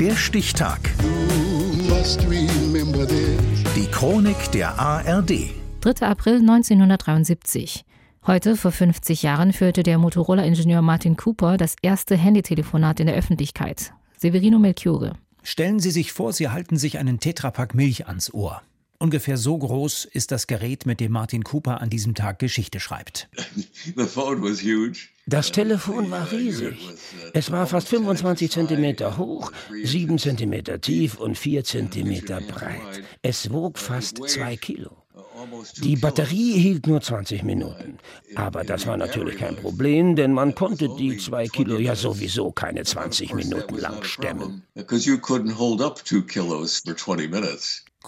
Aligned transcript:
Der 0.00 0.14
Stichtag. 0.14 0.78
Die 3.74 3.86
Chronik 3.90 4.52
der 4.52 4.78
ARD. 4.78 5.50
3. 5.80 6.06
April 6.06 6.36
1973. 6.36 7.84
Heute, 8.24 8.56
vor 8.56 8.70
50 8.70 9.24
Jahren, 9.24 9.52
führte 9.52 9.82
der 9.82 9.98
Motorola-Ingenieur 9.98 10.82
Martin 10.82 11.16
Cooper 11.16 11.56
das 11.56 11.74
erste 11.82 12.16
Handytelefonat 12.16 13.00
in 13.00 13.08
der 13.08 13.16
Öffentlichkeit. 13.16 13.92
Severino 14.16 14.60
Melchiore. 14.60 15.14
Stellen 15.42 15.80
Sie 15.80 15.90
sich 15.90 16.12
vor, 16.12 16.32
Sie 16.32 16.48
halten 16.48 16.76
sich 16.76 16.98
einen 16.98 17.18
Tetrapack 17.18 17.74
Milch 17.74 18.06
ans 18.06 18.32
Ohr. 18.32 18.62
Ungefähr 19.00 19.36
so 19.36 19.56
groß 19.56 20.06
ist 20.06 20.32
das 20.32 20.48
Gerät, 20.48 20.84
mit 20.84 20.98
dem 20.98 21.12
Martin 21.12 21.44
Cooper 21.44 21.80
an 21.80 21.88
diesem 21.88 22.16
Tag 22.16 22.40
Geschichte 22.40 22.80
schreibt. 22.80 23.28
Das 25.26 25.52
Telefon 25.52 26.10
war 26.10 26.32
riesig. 26.32 26.78
Es 27.32 27.52
war 27.52 27.68
fast 27.68 27.88
25 27.88 28.50
Zentimeter 28.50 29.16
hoch, 29.16 29.52
7 29.84 30.18
Zentimeter 30.18 30.80
tief 30.80 31.16
und 31.16 31.38
4 31.38 31.62
Zentimeter 31.62 32.40
breit. 32.40 33.04
Es 33.22 33.52
wog 33.52 33.78
fast 33.78 34.18
2 34.26 34.56
Kilo. 34.56 34.96
Die 35.76 35.96
Batterie 35.96 36.58
hielt 36.58 36.88
nur 36.88 37.00
20 37.00 37.44
Minuten. 37.44 37.98
Aber 38.34 38.64
das 38.64 38.86
war 38.88 38.96
natürlich 38.96 39.38
kein 39.38 39.54
Problem, 39.54 40.16
denn 40.16 40.32
man 40.32 40.56
konnte 40.56 40.88
die 40.98 41.16
2 41.16 41.46
Kilo 41.48 41.78
ja 41.78 41.94
sowieso 41.94 42.50
keine 42.50 42.82
20 42.82 43.34
Minuten 43.34 43.76
lang 43.76 44.02
stemmen. 44.02 44.64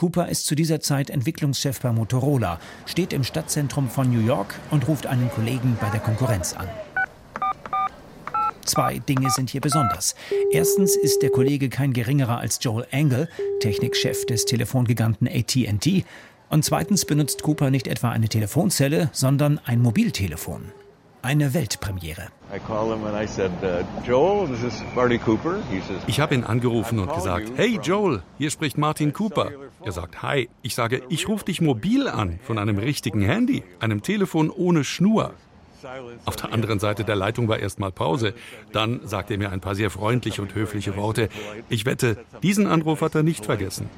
Cooper 0.00 0.30
ist 0.30 0.46
zu 0.46 0.54
dieser 0.54 0.80
Zeit 0.80 1.10
Entwicklungschef 1.10 1.78
bei 1.78 1.92
Motorola, 1.92 2.58
steht 2.86 3.12
im 3.12 3.22
Stadtzentrum 3.22 3.90
von 3.90 4.10
New 4.10 4.24
York 4.24 4.54
und 4.70 4.88
ruft 4.88 5.06
einen 5.06 5.28
Kollegen 5.28 5.76
bei 5.78 5.90
der 5.90 6.00
Konkurrenz 6.00 6.54
an. 6.54 6.66
Zwei 8.64 8.98
Dinge 9.00 9.28
sind 9.28 9.50
hier 9.50 9.60
besonders. 9.60 10.14
Erstens 10.52 10.96
ist 10.96 11.20
der 11.20 11.28
Kollege 11.28 11.68
kein 11.68 11.92
geringerer 11.92 12.38
als 12.38 12.60
Joel 12.62 12.86
Angle, 12.90 13.28
Technikchef 13.60 14.24
des 14.24 14.46
Telefongiganten 14.46 15.28
AT&T, 15.28 16.06
und 16.48 16.64
zweitens 16.64 17.04
benutzt 17.04 17.42
Cooper 17.42 17.70
nicht 17.70 17.86
etwa 17.86 18.08
eine 18.08 18.30
Telefonzelle, 18.30 19.10
sondern 19.12 19.60
ein 19.66 19.82
Mobiltelefon. 19.82 20.72
Eine 21.22 21.52
Weltpremiere. 21.52 22.28
Uh, 22.50 22.56
ich 26.06 26.20
habe 26.20 26.34
ihn 26.34 26.44
angerufen 26.44 26.98
und 26.98 27.12
gesagt, 27.12 27.52
hey 27.56 27.78
Joel, 27.82 28.22
hier 28.38 28.50
spricht 28.50 28.78
Martin 28.78 29.12
Cooper. 29.12 29.50
Er 29.84 29.92
sagt, 29.92 30.22
hi. 30.22 30.48
Ich 30.62 30.74
sage, 30.74 31.02
ich 31.10 31.28
rufe 31.28 31.44
dich 31.44 31.60
mobil 31.60 32.08
an, 32.08 32.40
von 32.42 32.58
einem 32.58 32.78
richtigen 32.78 33.20
Handy, 33.20 33.62
einem 33.80 34.02
Telefon 34.02 34.50
ohne 34.50 34.82
Schnur. 34.82 35.34
Auf 36.24 36.36
der 36.36 36.52
anderen 36.52 36.78
Seite 36.78 37.04
der 37.04 37.16
Leitung 37.16 37.48
war 37.48 37.58
erstmal 37.58 37.92
Pause. 37.92 38.34
Dann 38.72 39.00
sagte 39.04 39.34
er 39.34 39.38
mir 39.38 39.50
ein 39.50 39.60
paar 39.60 39.74
sehr 39.74 39.90
freundliche 39.90 40.42
und 40.42 40.54
höfliche 40.54 40.96
Worte. 40.96 41.28
Ich 41.68 41.86
wette, 41.86 42.18
diesen 42.42 42.66
Anruf 42.66 43.02
hat 43.02 43.14
er 43.14 43.22
nicht 43.22 43.44
vergessen. 43.44 43.88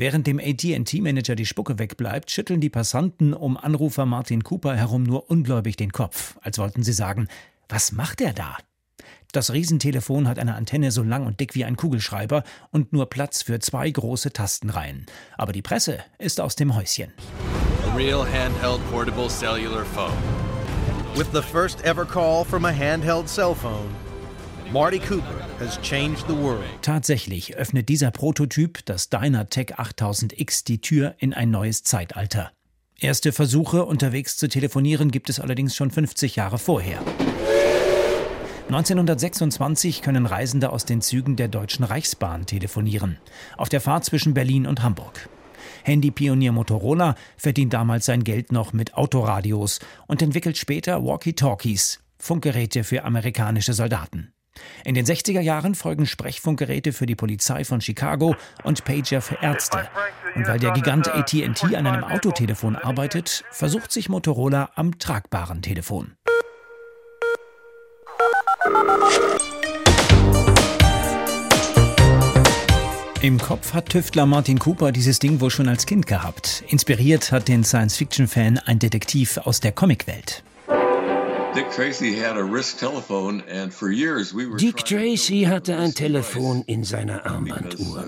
Während 0.00 0.28
dem 0.28 0.38
AT&T-Manager 0.38 1.34
die 1.34 1.44
Spucke 1.44 1.80
wegbleibt, 1.80 2.30
schütteln 2.30 2.60
die 2.60 2.70
Passanten 2.70 3.34
um 3.34 3.56
Anrufer 3.56 4.06
Martin 4.06 4.44
Cooper 4.44 4.76
herum 4.76 5.02
nur 5.02 5.28
ungläubig 5.28 5.76
den 5.76 5.90
Kopf, 5.90 6.38
als 6.40 6.56
wollten 6.58 6.84
sie 6.84 6.92
sagen, 6.92 7.26
was 7.68 7.90
macht 7.90 8.20
er 8.20 8.32
da? 8.32 8.56
Das 9.32 9.52
Riesentelefon 9.52 10.28
hat 10.28 10.38
eine 10.38 10.54
Antenne 10.54 10.92
so 10.92 11.02
lang 11.02 11.26
und 11.26 11.40
dick 11.40 11.56
wie 11.56 11.64
ein 11.64 11.74
Kugelschreiber 11.74 12.44
und 12.70 12.92
nur 12.92 13.10
Platz 13.10 13.42
für 13.42 13.58
zwei 13.58 13.90
große 13.90 14.32
Tastenreihen. 14.32 15.06
Aber 15.36 15.52
die 15.52 15.62
Presse 15.62 15.98
ist 16.20 16.40
aus 16.40 16.54
dem 16.54 16.76
Häuschen. 16.76 17.12
A 17.90 17.96
real 17.96 18.24
handheld 18.24 18.80
portable 18.92 19.28
cellular 19.28 19.84
phone. 19.84 20.12
With 21.16 21.26
the 21.32 21.42
first 21.42 21.84
ever 21.84 22.04
call 22.04 22.44
from 22.44 22.64
a 22.64 22.72
handheld 22.72 23.28
cell 23.28 23.52
phone, 23.52 23.90
Marty 24.70 24.98
Cooper 24.98 25.42
has 25.60 25.80
changed 25.80 26.26
the 26.28 26.36
world. 26.36 26.62
Tatsächlich 26.82 27.56
öffnet 27.56 27.88
dieser 27.88 28.10
Prototyp, 28.10 28.84
das 28.84 29.08
Dynatec 29.08 29.78
8000X, 29.78 30.66
die 30.66 30.82
Tür 30.82 31.14
in 31.16 31.32
ein 31.32 31.50
neues 31.50 31.84
Zeitalter. 31.84 32.52
Erste 33.00 33.32
Versuche, 33.32 33.86
unterwegs 33.86 34.36
zu 34.36 34.46
telefonieren, 34.46 35.10
gibt 35.10 35.30
es 35.30 35.40
allerdings 35.40 35.74
schon 35.74 35.90
50 35.90 36.36
Jahre 36.36 36.58
vorher. 36.58 37.00
1926 38.68 40.02
können 40.02 40.26
Reisende 40.26 40.70
aus 40.70 40.84
den 40.84 41.00
Zügen 41.00 41.36
der 41.36 41.48
Deutschen 41.48 41.86
Reichsbahn 41.86 42.44
telefonieren. 42.44 43.16
Auf 43.56 43.70
der 43.70 43.80
Fahrt 43.80 44.04
zwischen 44.04 44.34
Berlin 44.34 44.66
und 44.66 44.82
Hamburg. 44.82 45.30
Handypionier 45.84 46.52
Motorola 46.52 47.14
verdient 47.38 47.72
damals 47.72 48.04
sein 48.04 48.22
Geld 48.22 48.52
noch 48.52 48.74
mit 48.74 48.92
Autoradios 48.94 49.78
und 50.08 50.20
entwickelt 50.20 50.58
später 50.58 51.02
Walkie-Talkies, 51.02 52.00
Funkgeräte 52.18 52.84
für 52.84 53.04
amerikanische 53.04 53.72
Soldaten. 53.72 54.34
In 54.84 54.94
den 54.94 55.06
60er 55.06 55.40
Jahren 55.40 55.74
folgen 55.74 56.06
Sprechfunkgeräte 56.06 56.92
für 56.92 57.06
die 57.06 57.16
Polizei 57.16 57.64
von 57.64 57.80
Chicago 57.80 58.34
und 58.64 58.84
Pager 58.84 59.20
für 59.20 59.38
Ärzte. 59.42 59.88
Und 60.34 60.46
weil 60.46 60.58
der 60.58 60.72
Gigant 60.72 61.08
AT&T 61.08 61.76
an 61.76 61.86
einem 61.86 62.04
Autotelefon 62.04 62.76
arbeitet, 62.76 63.44
versucht 63.50 63.92
sich 63.92 64.08
Motorola 64.08 64.70
am 64.74 64.98
tragbaren 64.98 65.62
Telefon. 65.62 66.12
Im 73.20 73.38
Kopf 73.38 73.74
hat 73.74 73.88
Tüftler 73.88 74.26
Martin 74.26 74.60
Cooper 74.60 74.92
dieses 74.92 75.18
Ding 75.18 75.40
wohl 75.40 75.50
schon 75.50 75.68
als 75.68 75.86
Kind 75.86 76.06
gehabt. 76.06 76.62
Inspiriert 76.68 77.32
hat 77.32 77.48
den 77.48 77.64
Science-Fiction-Fan 77.64 78.58
ein 78.58 78.78
Detektiv 78.78 79.38
aus 79.38 79.58
der 79.58 79.72
Comicwelt. 79.72 80.44
Dick 84.60 84.84
Tracy 84.84 85.44
hatte 85.44 85.76
ein 85.76 85.92
Telefon 85.92 86.62
in 86.66 86.84
seiner 86.84 87.26
Armbanduhr. 87.26 88.04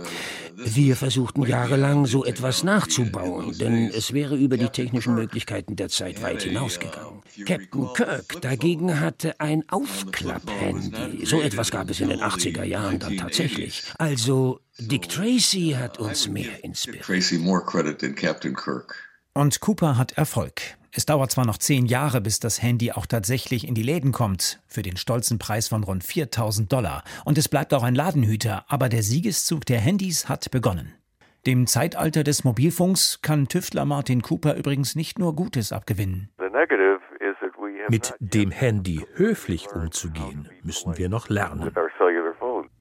Wir 0.54 0.94
versuchten 0.94 1.42
jahrelang, 1.42 2.06
so 2.06 2.24
etwas 2.24 2.62
nachzubauen, 2.62 3.58
denn 3.58 3.88
es 3.88 4.12
wäre 4.12 4.36
über 4.36 4.56
die 4.56 4.68
technischen 4.68 5.16
Möglichkeiten 5.16 5.74
der 5.74 5.88
Zeit 5.88 6.22
weit 6.22 6.42
hinausgegangen. 6.42 7.22
Captain 7.44 7.92
Kirk 7.92 8.40
dagegen 8.40 9.00
hatte 9.00 9.40
ein 9.40 9.64
Aufklapp-Handy. 9.68 11.26
So 11.26 11.40
etwas 11.40 11.72
gab 11.72 11.90
es 11.90 11.98
in 11.98 12.10
den 12.10 12.20
80er 12.20 12.62
Jahren 12.62 13.00
dann 13.00 13.16
tatsächlich. 13.16 13.82
Also 13.98 14.60
Dick 14.78 15.08
Tracy 15.08 15.74
hat 15.76 15.98
uns 15.98 16.28
mehr 16.28 16.62
inspiriert. 16.62 17.04
Und 19.34 19.60
Cooper 19.60 19.96
hat 19.96 20.12
Erfolg. 20.12 20.76
Es 20.92 21.06
dauert 21.06 21.30
zwar 21.30 21.46
noch 21.46 21.58
zehn 21.58 21.86
Jahre, 21.86 22.20
bis 22.20 22.40
das 22.40 22.60
Handy 22.60 22.90
auch 22.90 23.06
tatsächlich 23.06 23.66
in 23.66 23.74
die 23.74 23.82
Läden 23.82 24.10
kommt, 24.10 24.60
für 24.66 24.82
den 24.82 24.96
stolzen 24.96 25.38
Preis 25.38 25.68
von 25.68 25.84
rund 25.84 26.02
4000 26.02 26.72
Dollar. 26.72 27.04
Und 27.24 27.38
es 27.38 27.48
bleibt 27.48 27.72
auch 27.74 27.84
ein 27.84 27.94
Ladenhüter, 27.94 28.64
aber 28.66 28.88
der 28.88 29.02
Siegeszug 29.02 29.64
der 29.66 29.78
Handys 29.78 30.28
hat 30.28 30.50
begonnen. 30.50 30.92
Dem 31.46 31.66
Zeitalter 31.66 32.24
des 32.24 32.44
Mobilfunks 32.44 33.22
kann 33.22 33.48
Tüftler 33.48 33.84
Martin 33.84 34.20
Cooper 34.20 34.56
übrigens 34.56 34.96
nicht 34.96 35.18
nur 35.18 35.34
Gutes 35.36 35.72
abgewinnen. 35.72 36.28
Mit 37.88 38.14
dem 38.18 38.50
Handy 38.50 39.06
höflich 39.14 39.70
umzugehen, 39.72 40.48
müssen 40.62 40.98
wir 40.98 41.08
noch 41.08 41.28
lernen. 41.28 41.72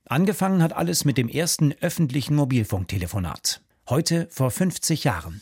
Angefangen 0.05 0.63
hat 0.63 0.75
alles 0.75 1.05
mit 1.05 1.17
dem 1.17 1.29
ersten 1.29 1.73
öffentlichen 1.79 2.35
Mobilfunktelefonat. 2.35 3.61
Heute 3.87 4.27
vor 4.29 4.51
50 4.51 5.03
Jahren. 5.03 5.41